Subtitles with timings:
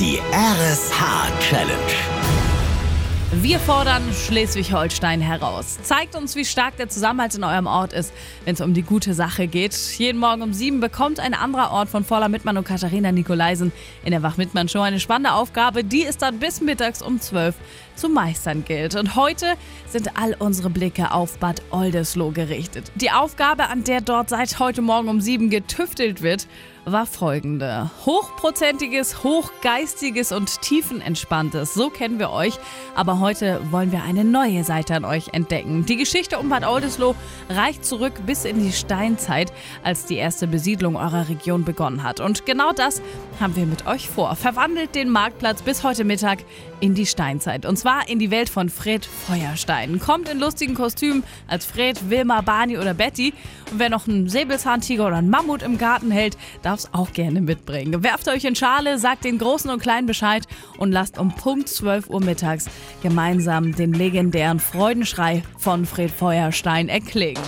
[0.00, 1.76] Die RSH-Challenge.
[3.42, 5.78] Wir fordern Schleswig-Holstein heraus.
[5.82, 8.12] Zeigt uns, wie stark der Zusammenhalt in eurem Ort ist,
[8.44, 9.74] wenn es um die gute Sache geht.
[9.98, 13.70] Jeden Morgen um sieben bekommt ein anderer Ort von Voller Mittmann und Katharina Nikolaisen
[14.02, 17.54] in der Wach-Mittmann-Show eine spannende Aufgabe, die es dann bis mittags um zwölf
[17.94, 18.94] zu meistern gilt.
[18.94, 19.54] Und heute
[19.88, 22.90] sind all unsere Blicke auf Bad Oldesloe gerichtet.
[22.94, 26.46] Die Aufgabe, an der dort seit heute Morgen um sieben getüftelt wird,
[26.84, 27.90] war folgende.
[28.04, 31.74] Hochprozentiges, hochgeistiges und tiefenentspanntes.
[31.74, 32.58] So kennen wir euch.
[32.96, 35.86] Aber heute wollen wir eine neue Seite an euch entdecken.
[35.86, 37.14] Die Geschichte um Bad Oldesloe
[37.48, 39.52] reicht zurück bis in die Steinzeit,
[39.84, 42.20] als die erste Besiedlung eurer Region begonnen hat.
[42.20, 43.00] Und genau das
[43.40, 44.34] haben wir mit euch vor.
[44.34, 46.40] Verwandelt den Marktplatz bis heute Mittag
[46.80, 47.64] in die Steinzeit.
[47.64, 50.00] Und zwar in die Welt von Fred Feuerstein.
[50.00, 53.32] Kommt in lustigen Kostümen als Fred, Wilma, Barney oder Betty.
[53.70, 56.36] Und wer noch einen Säbelzahntiger oder einen Mammut im Garten hält,
[56.72, 58.02] darf es auch gerne mitbringen.
[58.02, 60.44] Werft euch in Schale, sagt den Großen und Kleinen Bescheid
[60.78, 62.64] und lasst um Punkt 12 Uhr mittags
[63.02, 67.42] gemeinsam den legendären Freudenschrei von Fred Feuerstein erklingen.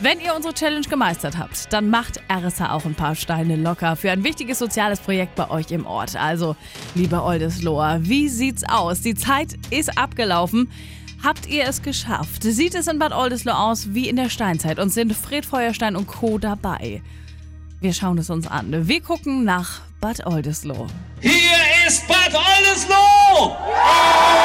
[0.00, 4.10] Wenn ihr unsere Challenge gemeistert habt, dann macht RSA auch ein paar Steine locker für
[4.10, 6.16] ein wichtiges soziales Projekt bei euch im Ort.
[6.16, 6.54] Also,
[6.94, 9.00] liebe Oldesloher, wie sieht's aus?
[9.00, 10.70] Die Zeit ist abgelaufen.
[11.22, 12.42] Habt ihr es geschafft?
[12.42, 16.06] Sieht es in Bad Oldesloe aus wie in der Steinzeit und sind Fred Feuerstein und
[16.06, 16.38] Co.
[16.38, 17.02] dabei?
[17.80, 18.88] Wir schauen es uns an.
[18.88, 20.86] Wir gucken nach Bad Oldesloe.
[21.20, 21.32] Hier
[21.86, 23.56] ist Bad Oldesloe!
[24.34, 24.39] Ich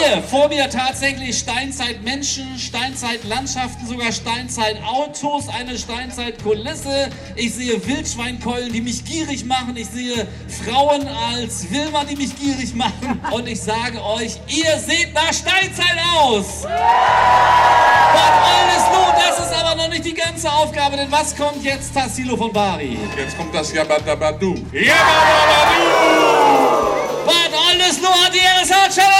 [0.00, 7.10] sehe vor mir tatsächlich Steinzeitmenschen, Steinzeitlandschaften, sogar Steinzeitautos, eine Steinzeitkulisse.
[7.36, 9.76] Ich sehe Wildschweinkeulen, die mich gierig machen.
[9.76, 10.26] Ich sehe
[10.64, 13.20] Frauen als Wilma, die mich gierig machen.
[13.30, 16.62] Und ich sage euch, ihr seht nach Steinzeit aus!
[16.62, 22.36] Bad Oldesloe, das ist aber noch nicht die ganze Aufgabe, denn was kommt jetzt, Tassilo
[22.36, 22.98] von Bari?
[23.16, 24.54] Jetzt kommt das Yabadabadu.
[27.26, 29.10] Bad Oldesloe hat die RSH-Challenge!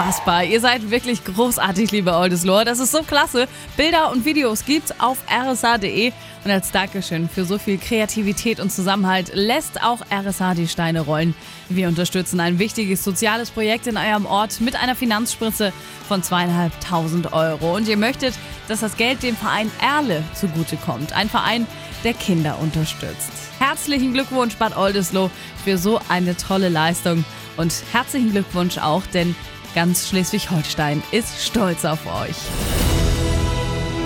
[0.00, 0.44] Unfassbar.
[0.44, 2.64] Ihr seid wirklich großartig, liebe Oldesloe.
[2.64, 3.46] Das ist so klasse.
[3.76, 6.12] Bilder und Videos gibt's auf rsa.de.
[6.42, 11.34] Und als Dankeschön für so viel Kreativität und Zusammenhalt lässt auch RSA die Steine rollen.
[11.68, 15.70] Wir unterstützen ein wichtiges soziales Projekt in eurem Ort mit einer Finanzspritze
[16.08, 17.76] von zweieinhalbtausend Euro.
[17.76, 18.32] Und ihr möchtet,
[18.68, 21.12] dass das Geld dem Verein Erle zugutekommt.
[21.12, 21.66] Ein Verein,
[22.04, 23.32] der Kinder unterstützt.
[23.58, 25.30] Herzlichen Glückwunsch, Bad Oldesloe,
[25.62, 27.22] für so eine tolle Leistung.
[27.58, 29.36] Und herzlichen Glückwunsch auch, denn
[29.74, 32.36] ganz Schleswig-Holstein ist stolz auf euch.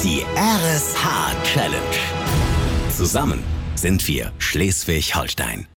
[0.03, 1.77] Die RSH-Challenge.
[2.91, 3.43] Zusammen
[3.75, 5.67] sind wir Schleswig-Holstein.